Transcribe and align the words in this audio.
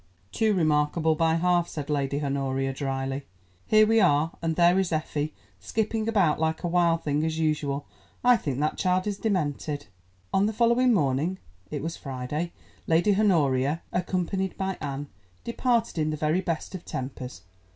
"Too 0.31 0.55
remarkable 0.55 1.13
by 1.13 1.35
half," 1.35 1.67
said 1.67 1.87
Lady 1.87 2.23
Honoria 2.23 2.73
drily. 2.73 3.27
"Here 3.67 3.85
we 3.85 4.01
are, 4.01 4.31
and 4.41 4.55
there 4.55 4.79
is 4.79 4.91
Effie, 4.91 5.35
skipping 5.59 6.07
about 6.07 6.39
like 6.39 6.63
a 6.63 6.67
wild 6.67 7.03
thing 7.03 7.23
as 7.23 7.37
usual. 7.37 7.85
I 8.23 8.35
think 8.35 8.59
that 8.59 8.79
child 8.79 9.05
is 9.05 9.19
demented." 9.19 9.85
On 10.33 10.47
the 10.47 10.53
following 10.53 10.91
morning—it 10.91 11.83
was 11.83 11.97
Friday—Lady 11.97 13.15
Honoria, 13.15 13.83
accompanied 13.93 14.57
by 14.57 14.75
Anne, 14.81 15.05
departed 15.43 15.99
in 15.99 16.09
the 16.09 16.17
very 16.17 16.41
best 16.41 16.73
of 16.73 16.83
tempers. 16.83 17.43